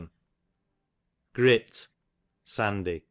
[1.33, 1.87] Grit,
[2.43, 2.97] sandy.